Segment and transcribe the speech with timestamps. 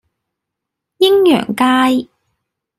[0.97, 2.09] 鷹揚街